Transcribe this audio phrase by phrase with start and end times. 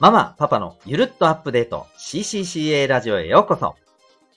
[0.00, 3.76] ママ、パパのゆるっとアップデート CCCA ラジオへようこそ。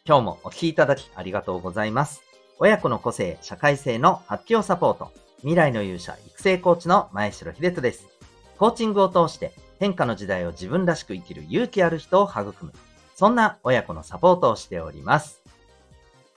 [0.05, 2.21] 今日もお聴きいただきありがとうございます。
[2.59, 8.09] 親子の個性、社会性の発表サポート、未来の勇者育成コーチの前城秀人です。
[8.57, 12.73] コーチングを通して変化の時代を自分らしく生きる勇気ある人を育む。
[13.15, 15.43] そんな親子のサポートをしております。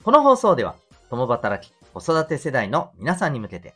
[0.05, 0.77] この放送では、
[1.09, 3.75] 共働き、子育て世代の皆さんに向けて、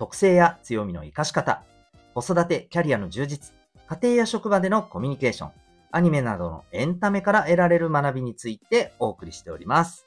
[0.00, 1.62] 特性や強みの活かし方、
[2.14, 3.52] 子育てキャリアの充実、
[3.88, 5.50] 家庭や職場でのコミュニケーション、
[5.92, 10.06] アニメなどのエンタメから得られる学びについてお送りしております。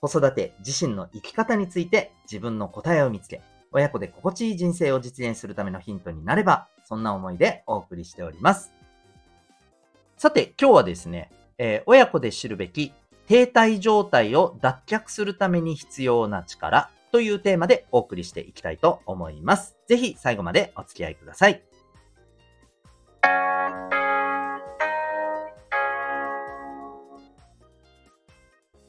[0.00, 8.72] 子育て、自身の生き方について自分の答えを見つけ、親子で心地いい人生を実現するためのヒントになれば、そんな思いでお送りしております。
[10.16, 12.92] さて、今日はですね、えー、親子で知るべき
[13.28, 19.76] 停滞状態を脱却するために必要な力というテーマでお送りしていきたいと思います。
[19.86, 21.67] ぜひ最後までお付き合いください。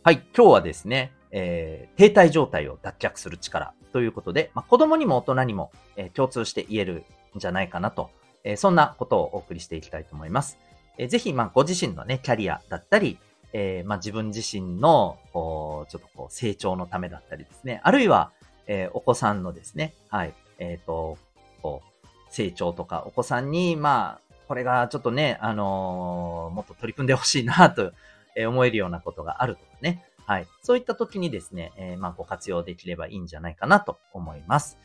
[0.01, 7.03] はい、今日はですね、えー、停滞状態を脱却する力ということで、まあ、子供にも大人にも、えー、共通して言える
[7.35, 8.09] んじゃないかなと、
[8.45, 10.57] えー、そんなことをお送りしていきたいと思います。
[10.97, 13.19] えー、ぜひ、まあ、ご自身のね、キャリアだったり、
[13.51, 18.31] えー、まあ、自分自身の、こう、ちょっとこう、成長のためだったりですね、あるいは、
[18.67, 21.17] えー、お子さんのですね、はい、えっ、ー、と、
[21.61, 27.91] こう、成長とか、お子さんに、まあ、これがちょっとね、あのもっと取り組んでほしいなと
[28.39, 30.03] え思えるようなことがあるとかね。
[30.25, 30.47] はい。
[30.61, 34.77] そういった時にですね、え、まあ、ご活用できればいいんじゃないかなと思います。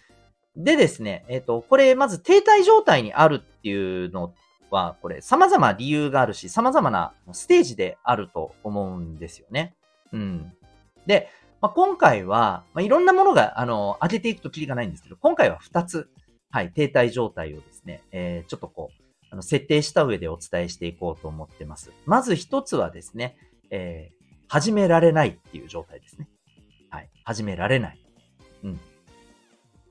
[0.56, 4.34] でですね、えっ、と、これ、まず停滞状態にあるっていうの
[4.70, 9.74] は、これ、様々理由があるし、様々なステージであると思うんですよね。
[10.12, 10.52] うん。
[11.06, 11.28] で、
[11.61, 16.08] まあ、今回は、まあ、いろんなものが、あの、上げていくときりがないんですけど、今回は2つ、
[16.50, 21.91] はい、停滞状態をですね、えー、ちょっとこう、あの設定した上でお伝えしていこうと思ってます。
[22.06, 23.36] まず一つはですね、
[23.70, 26.29] えー、始められないっていう状態ですね。
[26.91, 27.11] はい。
[27.25, 28.05] 始められない。
[28.64, 28.80] うん。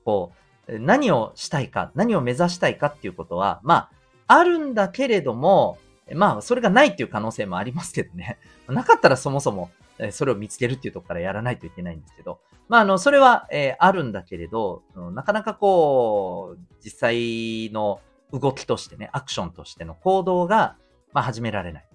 [0.06, 0.32] こ
[0.68, 3.92] う、何をしたいか、何を目指したいかっていうことは、まあ、
[4.28, 5.78] あるんだけれども、
[6.14, 8.38] まあ、それがないっていう可能性もありますけどね。
[8.68, 9.72] なかったらそもそも、
[10.12, 18.00] それを見つけるっていうところからやらないといけないんですけど、まあ、あの、それは、え、あるんだけれど、なかなかこう、実際の
[18.32, 20.78] 動きとしてね、アクションとしての行動が、
[21.12, 21.88] まあ、始められない。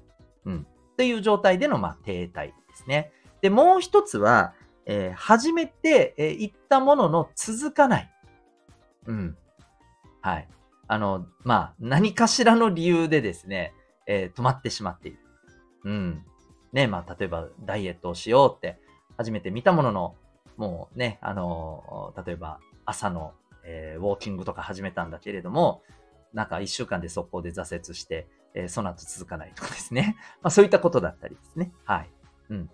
[0.44, 0.66] うん。
[0.98, 3.12] っていう状態での、まあ、停滞ですね。
[3.40, 4.52] で、もう一つは、
[4.84, 8.10] えー、始めて、えー、ったものの続かない。
[9.06, 9.36] うん。
[10.20, 10.48] はい。
[10.88, 13.74] あの、まあ、何かしらの理由でですね、
[14.08, 15.18] えー、止まってしまっている。
[15.84, 16.24] うん。
[16.72, 18.80] ね、まあ、例えば、ダイエットをしようって
[19.16, 20.16] 初めて見たものの、
[20.56, 25.80] もうね、あの例えば、朝の、えー、ウォーキングとか始めたんだけれども、
[26.32, 28.26] なんか一週間で速攻で挫折して、
[28.64, 30.16] え、その後続かないとかですね。
[30.42, 31.72] まあそういったことだったりですね。
[31.84, 32.10] はい。
[32.50, 32.70] うん。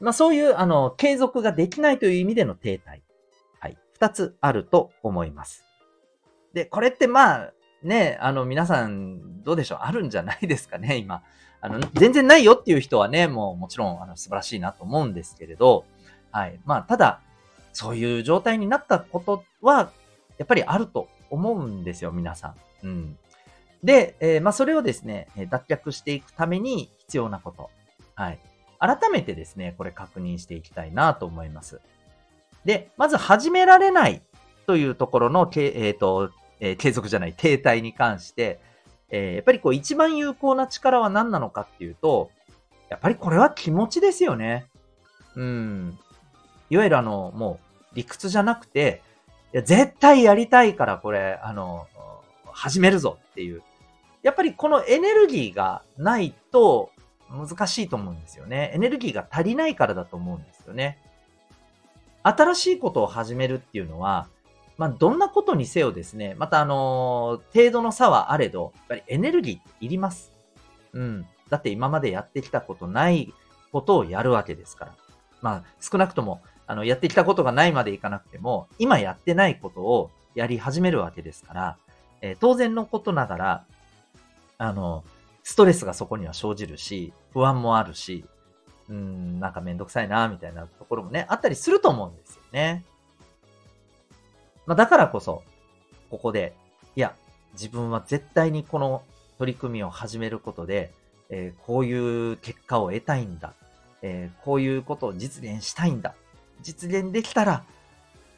[0.00, 3.02] まあそういう、あの、継続ができないという意味での停滞。
[3.60, 3.78] はい。
[3.92, 5.64] 二つあると思います。
[6.52, 7.52] で、これってまあ、
[7.82, 9.78] ね、あの、皆さん、どうでしょう？
[9.82, 11.22] あるんじゃないですかね、今。
[11.60, 15.84] あの、全然ないよっていう人はね、もうもちろん、あの、素晴らしいなと思うんですけれど、
[16.30, 16.60] はい。
[16.64, 17.20] まあ、ただ、
[17.72, 19.90] そういう状態になったことは、
[20.38, 22.86] やっぱりあると思うんですよ、皆さん。
[22.86, 23.18] うん。
[23.86, 27.70] で、えー、まあ、それをですね、脱却していくために必要なこと。
[28.16, 28.38] はい。
[28.80, 31.80] 改めてですね、これ確認していきたいなと思います。
[32.64, 34.22] で、まず始められない
[34.66, 38.58] というところの、えっ、ー、と、えー、継続じゃない、停滞に関して、
[39.08, 42.32] えー、やっぱりこう一番有効な力は何なのかっていうと、
[42.88, 44.66] やっぱりこれは気持ちですよね。
[45.36, 45.98] うん。
[46.70, 47.60] いわゆるあの、も
[47.92, 49.00] う理屈じゃなくて、
[49.54, 51.86] いや、絶対やりたいからこれ、あの、
[52.50, 53.62] 始めるぞっていう。
[54.26, 56.90] やっぱりこのエネルギーがないと
[57.30, 58.72] 難しいと思うんですよね。
[58.74, 60.98] エネルギーが足りないからだと思うんですよね。
[62.24, 64.26] 新しいことを始めるっていうのは、
[64.78, 70.32] まあ、どんなことにせよですね、またあのー、程度の差はあれど、やっぱりエネルギーっていります。
[70.92, 71.24] うん。
[71.48, 73.32] だって今までやってきたことない
[73.70, 74.94] ことをやるわけですから。
[75.40, 81.78] まあ、少なくとも、あの、やってきたことがないまでいかなくても、今やってないことをやり始めるわけですから、
[82.22, 83.64] えー、当然のことながら、
[84.58, 85.04] あの、
[85.42, 88.24] ストレスがそこには生じるし、不安もあるし、
[88.88, 92.84] うん、なんかめんどくさいな、みたいなところもね、あったりすると思うんですよね。
[94.66, 95.42] まあ、だからこそ、
[96.10, 96.54] ここで、
[96.94, 97.14] いや、
[97.52, 99.02] 自分は絶対にこの
[99.38, 100.92] 取り組みを始めることで、
[101.28, 103.54] えー、こういう結果を得たいんだ、
[104.02, 106.14] えー、こういうことを実現したいんだ。
[106.62, 107.64] 実現できたら、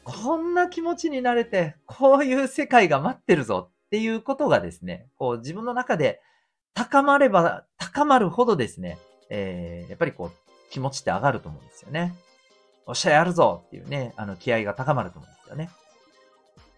[0.03, 6.21] こんな気持ちになれて、こういう世界が待ってるぞっていうことがですね、こう自分の中で
[6.75, 8.99] 高まれば高まるほどですね、
[9.31, 10.31] えー、やっぱりこう、
[10.69, 12.13] 気持ちって上がると思うんですよね。
[12.85, 15.71] おっしゃやるぞっていうね、あの、気合が高まると思うんですよね。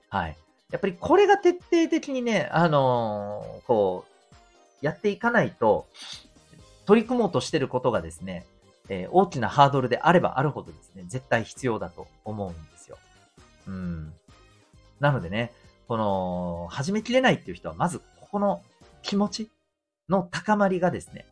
[0.10, 0.38] はい。
[0.72, 4.06] やっぱりこれが徹底的にね、あのー、こ
[4.82, 5.88] う、やっていかないと、
[6.86, 8.46] 取り組もうとしてることがですね、
[8.90, 12.98] えー、大きなハードルであればあるほどですね、絶対必要だと思うんですよ。
[13.68, 14.14] うん。
[15.00, 15.54] なのでね、
[15.92, 18.62] この、始めきれないっていう人は、まず、ここの
[19.02, 19.52] 気持ち
[20.08, 21.26] の高まりがですね、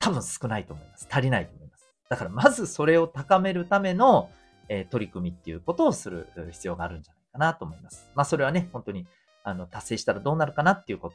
[0.00, 1.06] 多分少ないと思います。
[1.08, 1.88] 足りないと思います。
[2.08, 4.28] だから、まずそれを高めるための、
[4.68, 8.10] えー、取り組みっていうことをする必要があるんじゃないかなと思います。
[8.16, 9.06] まあ、それはね、本当に、
[9.44, 11.10] あの、達成したらどうなるかなっていうこ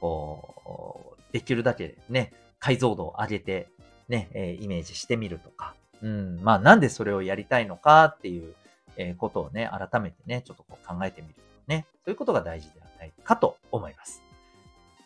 [0.00, 3.70] とを、できるだけね、解像度を上げて、
[4.08, 8.54] ね、えー、イメージしてみるとか、うん、まあ、なんでそれをやりたいのかっていう、
[8.96, 11.34] え、ことをね、改めてね、ちょっとこう考えてみる
[11.68, 14.22] ね、そういうことが大事ではないかと思います。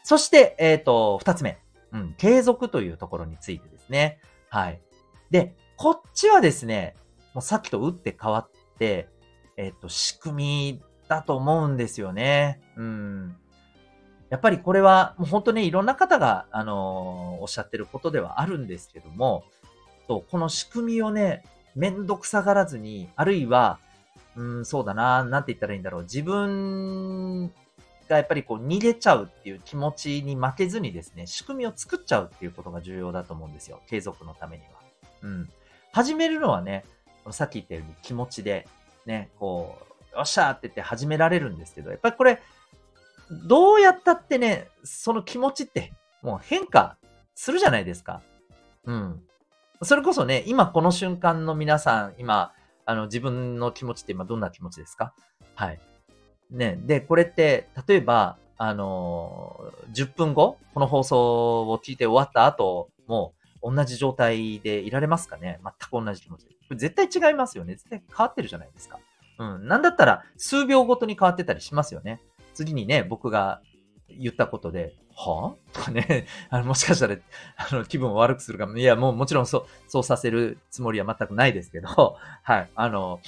[0.05, 1.59] そして、えっ、ー、と、二つ目、
[1.93, 4.19] うん、継続というところについてですね。
[4.49, 4.81] はい。
[5.31, 6.97] で、こっちはですね、
[7.35, 9.09] もうさっきと打って変わって、
[9.57, 12.61] えっ、ー、と、仕組みだと思うんですよね。
[12.77, 13.37] うん。
[14.31, 19.45] やっぱりこれは、もう本当ね、いろんな方が、あのー、おっしゃってることではあるんですけども、
[20.09, 21.45] とこの仕組みをね、
[21.75, 23.79] めんどくさがらずに、あるいは、
[24.37, 26.03] うん、そうだな、なんて言ったらいいんだろう。
[26.03, 27.53] 自分
[28.09, 33.81] がやっぱりこう逃げちゃうっていう気持ちに負けずにですね、仕組みを作っちゃうっていうことが重要だと思うんですよ。
[33.89, 34.71] 継続のためには。
[35.23, 35.51] うん。
[35.93, 36.85] 始めるのはね、
[37.31, 38.67] さっき言ったように気持ちで、
[39.07, 39.79] ね、こ
[40.15, 42.41] う、よっしゃーって言って始められるんですけど、やっぱりこれ、
[43.47, 45.93] どうやったってね、その気持ちって
[46.23, 46.97] もう変化
[47.35, 48.23] するじゃないですか。
[48.85, 49.23] うん。
[49.83, 52.53] それこそね、今この瞬間の皆さん、今、
[52.85, 55.15] あの、自分の気持ちって今どんな気持ちですか？
[55.55, 55.81] はい。
[56.51, 65.61] ね、で、これって、例えば、あのー、10分後、この放送を聞いて終わった後も、同じ状態でいられますかね？
[65.63, 66.51] 全く同じ気持ちで。
[66.51, 67.75] これ絶対違いますよね。
[67.75, 68.99] 絶対変わってるじゃないですか。
[69.39, 69.69] うん。
[69.69, 72.21] なんだったら、数秒ごとに変わってたりしますよね。
[72.55, 73.63] 次にね、僕が
[74.19, 75.55] 言ったことで、は？
[75.73, 77.17] ぁとかね、 あの、もしかしたら、
[77.57, 78.77] あの、気分を悪くするかも。
[78.77, 81.89] いや、もうもちろんそう、そうさせるつもりは全くないですけど、
[82.43, 82.71] はい。
[82.75, 83.21] あの、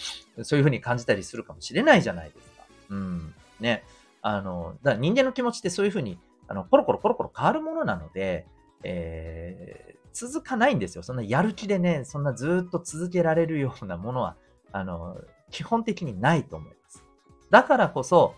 [0.43, 2.65] そういうふうに感じたりするかもしれないじゃないですか。
[2.91, 3.35] うん。
[3.61, 3.85] ね。
[4.23, 8.47] あの、だから人間の気持ちってそういうふうに、あの、コロコロコロコロ変わるものなので、
[8.83, 11.03] えー、続かないんですよ。
[11.03, 14.37] そんなやる気でね、そんなずっと続けられるようなものは、
[14.73, 15.19] あの、
[15.51, 17.05] 基本的にないと思います。
[17.51, 18.35] だからこそ、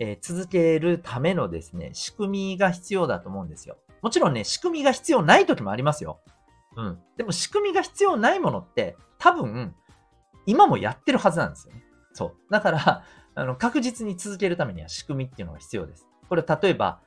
[0.00, 3.76] えー、続けるためのですね、仕組みが必要だと思うんですよ。
[4.00, 6.20] もちろんね、仕組みが必要ない時もありますよ。
[6.76, 6.98] うん。
[7.18, 9.74] でも仕組みが必要ないものって、多分、
[10.46, 11.84] 今もやってるはずなんですよね。
[12.14, 12.32] そう。
[12.50, 13.04] だから、
[13.36, 16.08] あの、確実に続けるためには仕組みっていうのが必要です。
[16.30, 17.00] これ、例えば、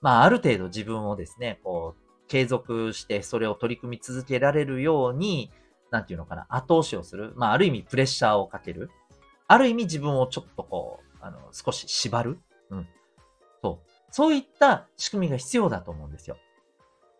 [0.00, 5.50] まあ、ある程度自分をですね、こう、継続してそれを取り組み続けられるように、
[5.90, 7.32] なんていうのかな、後押しをする。
[7.34, 8.90] まあ、ある意味プレッシャーをかける。
[9.48, 12.38] ある意味自分をちょっとこう、あの、少し縛る？
[12.70, 12.88] うん。
[13.62, 13.90] そう。
[14.10, 16.36] そういった仕組みが必要だと思うんですよ。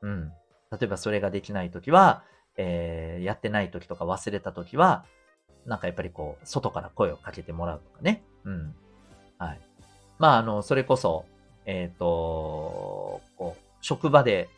[0.03, 0.32] うん。
[0.70, 2.23] 例えばそれができないときは、
[2.56, 5.05] えー、やってないときとか忘れたときは、
[5.67, 8.23] なんかやっぱりこう、外から声をかけてもらうとかね。
[8.44, 8.75] うん。
[9.38, 9.61] はい。
[10.19, 11.26] まあ、あの、それこそ、
[11.66, 14.49] えっ、ー、と、こう、職場で、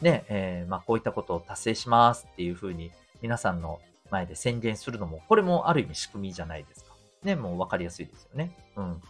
[0.00, 2.90] ね、えー、まあ、こういったことを達成しますっていうふうに、
[3.22, 6.83] 皆さんの前で宣言するのも、これもある意味仕組みじゃないです。
[7.24, 8.56] ね、もう分かりやすいですよね。
[8.76, 9.02] うん。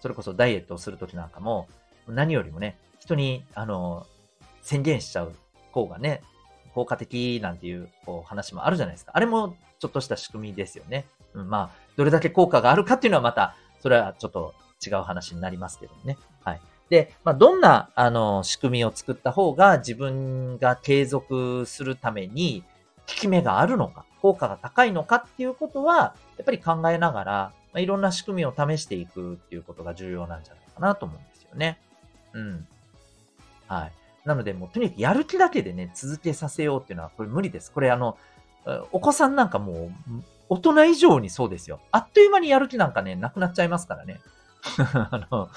[0.00, 1.68] それこそダイエットをするときなんかも、
[2.06, 4.06] 何よりもね、人に、あの、
[4.62, 5.32] 宣言しちゃう
[5.72, 6.22] 方がね、
[6.74, 9.12] 効果的なんていうこう話もあるじゃないですか。
[9.14, 11.06] あれもちょっとした仕組みですよね。
[11.34, 16.16] うん、まあ、どれだけ効果があるかっていうのはまた、それはちょっと違う話になりますけどね。
[16.44, 16.60] はい。
[16.88, 22.64] で、まあ、どんな、あの、仕組みを作った方が自分が継続するために、
[23.08, 27.32] 効き目があるのか、効果が高いのかっていうことは、やっぱり考えながら、
[27.72, 31.78] まあ、いろんな仕組みを試していくっていうことが重要なんじゃないかなと思うんですよね。
[32.32, 32.66] うん。
[33.66, 33.92] はい。
[34.24, 37.70] なので、もうとにかくやる気だけでね、続けさせようっていうのは、これ無理です。
[37.72, 38.16] これあの、
[38.92, 39.90] お子さんなんかもう、
[40.50, 41.80] 大人以上にそうですよ。
[41.90, 44.20] あっという間にやる気なんかね、なくなっちゃいますからね。
[44.92, 45.48] あの、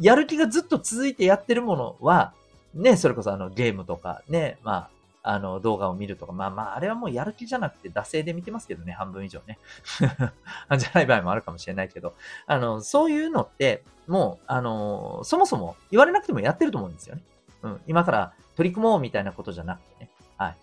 [0.00, 2.32] やる気がずっと続いてやってるものは、
[2.74, 4.90] ね、それこそあのゲームとかね、まあ
[5.30, 9.58] あ、の、動画を見るとか、まあまあ、あれはもうやる気じゃなくて、惰性で見てますけどね、半分以上ね。
[10.78, 12.14] じゃない場合もあるかもしれないけど、
[12.46, 17.22] あの、そういうのって、もう、あの、そもそも言われなくてもやってると思うんですよね。
[17.62, 20.56] うん、今から取り組もうみたいなことじゃなくてね、はい。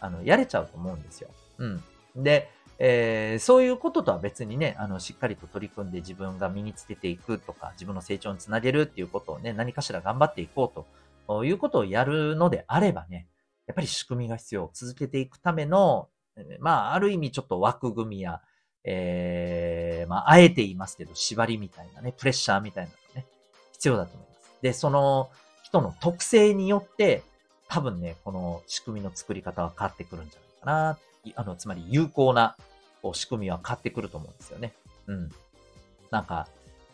[0.00, 1.30] あの、やれちゃうと思うんですよ。
[1.58, 1.82] うん。
[2.16, 10.84] で、えー、そういうこととは別にね、あの、しっかりと取り組んで自分が身につけていくとか、自分の成長につなげるっていうことをね、何かしら頑張っていこう
[11.26, 13.26] ということをやるのであればね、
[13.72, 14.70] やっぱり仕組みが必要。
[14.74, 16.10] 続けていくための、
[16.60, 18.42] まあ、ある意味ちょっと枠組みや、
[18.84, 23.26] えー、まあ、あえて言いますけど、縛りみたいなね、プレッシャーみたいなのがね、
[23.72, 24.58] 必要だと思います。
[24.60, 25.30] で、その
[25.62, 27.22] 人の特性によって、
[27.66, 31.42] 多分ね、この仕組みの作り方は変わってくるんじゃないかな。
[31.42, 32.58] あの、つまり有効な
[33.14, 34.74] 仕組みは変わってくると思うんですよね。
[35.06, 35.30] うん。
[36.10, 36.46] なんか、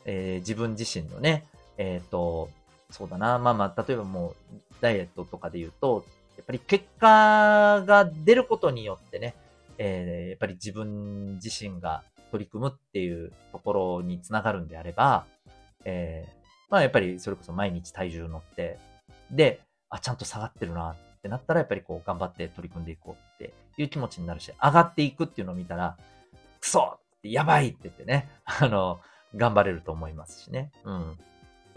[0.05, 1.45] えー、自分自身のね、
[1.77, 2.51] えっ、ー、と、
[2.91, 3.41] そうだな。
[3.41, 6.05] まあまあ、例えばもう、ダイエットとかで言うと、
[6.39, 9.35] やっぱり結果が出ることによってね、
[9.77, 15.27] えー、やっぱり自分自身が取り組むっていうところにつながるんであれば、
[15.85, 16.33] えー、
[16.71, 18.79] まあやっぱりそれこそ毎日体重乗って、
[19.31, 25.97] で、あ、ちゃんと下がってるなってなったら、やっぱりこう頑張って取り組んでいこうっていう気持ちになるし、上がっていくっていうのを見たら、
[26.61, 29.01] クソやばいって言ってね、あの、
[29.35, 30.71] 頑張れると思いますしね。
[30.85, 31.19] うん。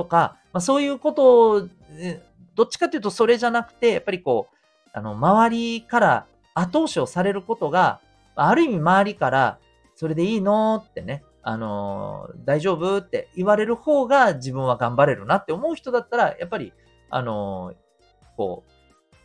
[0.02, 1.70] とか、まあ、そういうことを、
[2.56, 4.56] どっちかというとそれじゃなくて、やっぱりこう、
[4.94, 8.02] あの、周りから後押しをされることが、
[8.36, 9.60] ある意味周りから、
[9.96, 16.74] それでいいのってね、あの、大丈夫って言われる方が自分は頑張れるなって思う人だったら、やっぱり、
[17.10, 17.74] あの、
[18.36, 18.72] こう、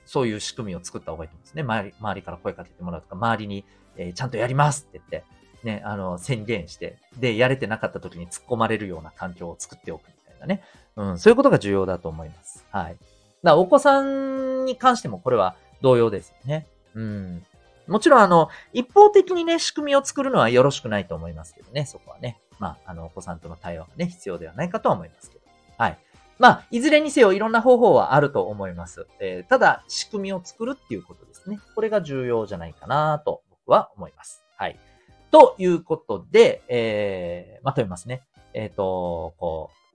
[0.05, 1.63] そういう仕組みを作った方がいいと思うんですね。
[1.63, 3.65] 周り周りから声かけてもらうとか、周りに、
[3.97, 5.25] えー、ちゃんとやりますって言って、
[5.65, 10.63] ね、あの、宣言して、で、やれてなかった時に突っ込まれるような環境を作っておくいなね。
[10.97, 12.65] うん、そういうことが重要だと思います。
[12.71, 12.97] はい。
[13.43, 16.67] だお子さんに関してもこれは同様ですよね。
[16.95, 17.45] うん。
[17.87, 22.41] もちろん、あの、一方的にね、仕組みを作るのはよろしくないと思いますけどね、そこはね。
[22.59, 25.45] まあ、あの、お子さんとの対話がね、必要ではないかとは思いますけど。
[25.79, 25.99] はい。
[26.39, 29.07] まあ、いずれにせよいろんな方法はあると思います。
[29.21, 31.61] えー、ただ、仕組みを作るっていうことですね。
[31.75, 34.43] これが重要じゃないかなと僕は思います。
[34.57, 34.79] はい。
[35.31, 38.23] ということで、えー、まとめますね。
[38.53, 39.86] えっ、ー、と、こう、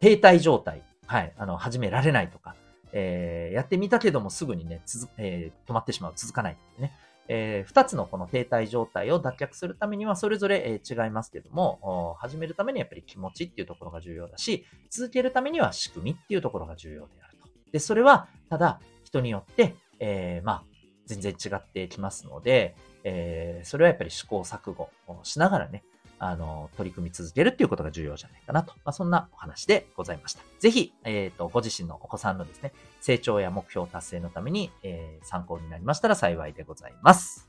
[0.00, 0.82] 停滞状態。
[1.06, 1.32] はい。
[1.36, 2.56] あの、始められないとか、
[2.92, 6.92] えー、やってみたけどもすぐにね、つえー、止まってしまう、続かないね。
[7.28, 17.48] えー、2つのこの停滞状態を脱却するためにはそれぞれ、えー、違いますけども、始めるためにやっぱり気持ちっていうところが重要だし、続けるためには仕組みっていうところが重要であると。
[17.72, 20.64] で、それはただ人によって、えー、まあ、
[21.06, 25.84] 全然違ってきますので、えー、それはやっぱり試行錯誤をしながらね、
[26.18, 28.72] あの、取り組み続けるっていうことが重要じゃないかなと。
[28.84, 30.42] まあ、そんなお話でございました。
[30.58, 37.48] ぜひ、えっ、ー、と、ご自身のお子さんのですね、成長や目標達成のために、えー、参考になりましたら幸いでございます。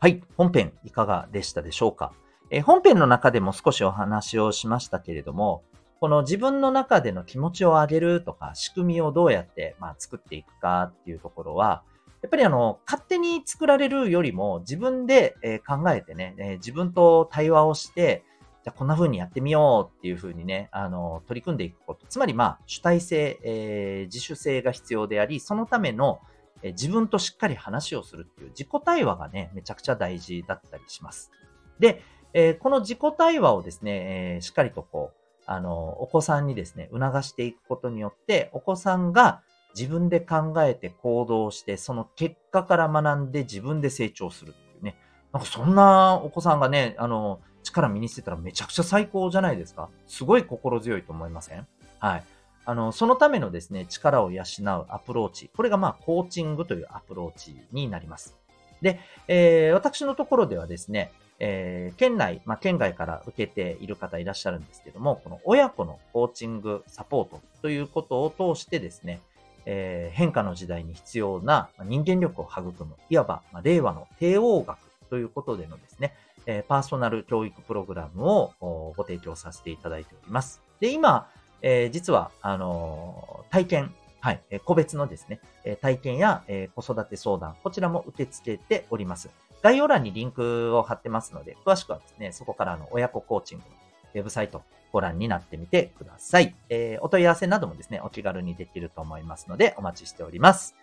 [0.00, 0.22] はい。
[0.36, 2.12] 本編いかがでしたでしょうか、
[2.50, 5.64] えー、本編の中でも少しお話をしましたけれども、
[6.04, 11.82] この自分の中での気持ちを上げるとか、仕組みをどうやって、まあ、作っていくかっていうところは、
[12.20, 18.22] やっぱりあの、勝手に作られるよりも自分で、え考えてね、え自分と対話をして、
[18.64, 22.04] じゃこんな風にやってみようっていう風にね、あの、取り組んでいくこと。
[22.06, 26.20] つまりまあ、主体性、えー、自主性が必要であり、そのための、
[26.62, 31.30] え自分としっかり話をするっていう自己対話がね、めちゃくちゃ大事だったりします。
[31.78, 32.02] で、
[32.34, 39.42] えー、この自己対話をですね、えー、しっかりとこう、あの、お子さんにですね、促していくことによって、お子さんが
[39.78, 44.96] 自分で考えて行動して、その結果から学んで自分で成長するっていうね。
[45.32, 49.88] なんかそんなお子さんがね、あの、力身にしてたらめちゃくちゃ最高じゃないですか。
[50.06, 51.66] すごい心強いと思いません？
[51.98, 52.24] はい。
[52.66, 55.50] あの、そのためのですね、力を養うアプローチ。
[55.54, 58.38] これがまあ、コーチングというアプローチになります。
[58.80, 61.10] で、えー、私のところではですね、
[61.40, 69.20] えー、県内、まあ、県外から受けている方いらっしゃるんですけども、この親子のコーチングサポートということを通してですね、
[69.66, 74.78] えー、変化の時代に必要な人間力を育む、いわば、まあ、令和の帝王学
[75.10, 76.14] ということでのですね、
[76.46, 78.52] えー、パーソナル教育プログラムを
[78.96, 80.62] ご提供させていただいております。
[80.80, 81.28] で、今、
[81.62, 85.40] えー、実は、あの体験、はい、個別のですね、
[85.80, 86.42] 体験や、
[86.74, 89.28] 子育て相談、こちらも受け付けております。
[89.64, 93.70] 概要欄にリンクを貼ってますので、詳しくはですね、そこからの親子コーチングの
[94.14, 94.60] ウェブサイト
[94.92, 96.54] ご覧になってみてください。
[96.68, 100.74] えー、お問い合わせなどもですね、お気軽にできると思いますので、お待ちしております。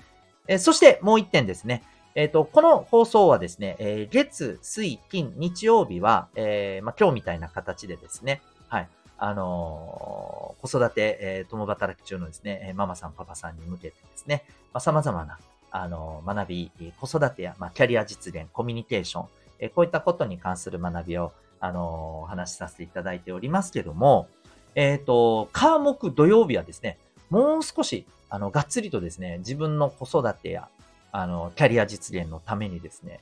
[0.47, 1.83] えー、そしてもう一点ですね。
[2.15, 8.89] えっ、ー、と、この放送はですね、え月、水、金、日曜日は、えまあ、今日みたいな形でですね、はい。
[9.19, 15.37] あの子育て、え共働き中のですね、ママさん、パパさんに向けてですね、まあ、様々な
[15.71, 24.27] あの、学び、子育てや、まあ、キャリア実現、コミュニケーション、こういったことに関する学びを、あの、お話しさせていただいておりますけども、
[24.75, 26.97] えっ、ー、と、科目土曜日はですね、
[27.29, 30.67] もう少し、あの、がっつりとですね、自分の子育てや、
[31.11, 33.19] あの、キャリア実現のためにですね、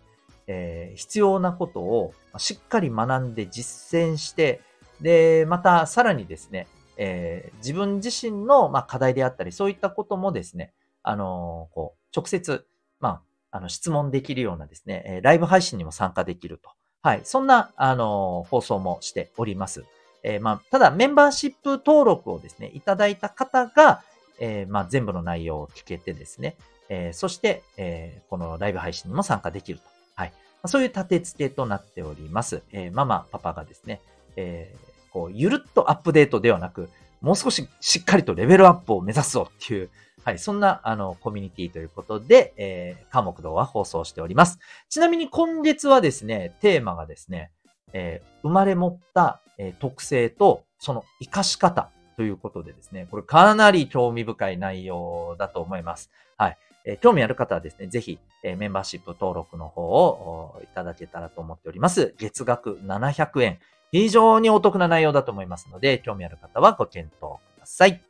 [0.47, 4.61] えー、必要なことをしっかり学んで実践して、
[5.01, 12.65] で、またさらにですね、えー、自分自身の、ま、課題であったり、そういったこともですね、あの、こう、直接、
[12.99, 13.09] ま
[13.51, 16.69] あ、あの、質問できるようなですね、えライブ配信にも参加できると。
[17.01, 17.21] はい。
[17.23, 19.85] そんな、あの放送もしております。
[20.23, 24.03] えー、まあ、ただ、メンバーシップ登録をですね、いただいた方が、
[24.39, 26.57] えー、まあ、全部の内容を聞けてですね、
[26.89, 29.85] えー、そして、え、このライブ配信にも参加できると。
[30.15, 30.33] はい。
[30.65, 32.63] そういう立て付けとなっております。
[32.71, 34.01] え、ママ、パパがですね、
[34.35, 34.75] え、
[35.11, 36.89] こう、ゆるっとアップデートではなく、
[37.21, 39.89] もう少ししっかりとレベルアップを目指すぞっていう、
[40.23, 44.59] はい、そんな、あの、コミュニティということで、えー、科目堂は放送しております。
[44.89, 47.51] ちなみに今月はですね、テーマがですね、
[47.93, 56.11] えー、生まれ持った、えー、特性とその活かし方ということでですね、これかなり興味深い内容だと思います。
[56.37, 56.57] はい。
[56.85, 62.13] え、興味ある方はですね、ぜひ、え、メンバーシップ登録の方をいただけたらと思っております。
[62.17, 63.59] 月額700円。
[63.91, 68.08] 非常にお得な内容だと思いますので、興味ある方はご検討ください。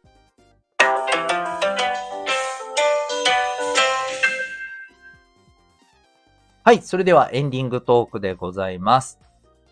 [6.69, 6.83] はい。
[6.83, 9.19] それではエンディングトークでございます。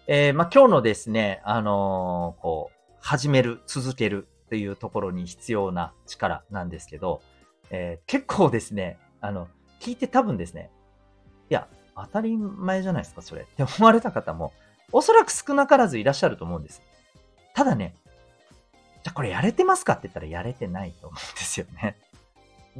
[0.07, 7.21] えー、まあ、今日のですね、あのー、こう、始める、続けるっていうところに必要な力なんですけど、
[7.69, 9.47] えー、結構ですね、あの、
[9.79, 10.71] 聞いて多分ですね、
[11.51, 14.51] いや、当たり前じゃないですか、それって思われた方も、
[14.91, 16.81] おそらく少なからずいらっしゃると思うんです。
[17.53, 17.93] ただね、
[19.03, 21.95] じゃこれやれてますかって言ったらやれてないと思うんですよね。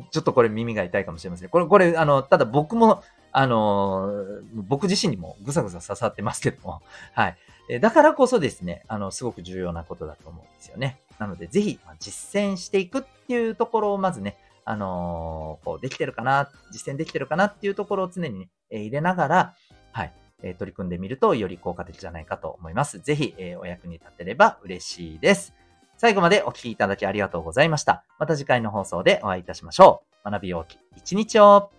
[0.09, 1.49] ちょっとこれ耳が痛いかもしれません。
[1.49, 6.81] これ、これ、あの、ただ僕も、あの、僕自身にもぐさぐさ刺さってますけども、
[7.13, 7.37] はい。
[7.81, 10.99] だからこそですね、あの、すごく重要なことだと思うんですよね。
[11.19, 19.55] なので、ぜひ、実践していくっていうところをまずね、あのこう、できてるかな、実践できてるかなっていうところを常に、ね、入れながら、
[19.91, 22.99] はい、え取り組んでみるとより効果的じゃないかと思います。
[22.99, 25.53] ぜひ、えお役に立てれば嬉しいです。
[25.97, 28.03] 最後までお聴きいただきありがとうございました。
[28.19, 30.29] また次回の放送でお会いいたしましょう。
[30.29, 31.71] 学び大きい一日を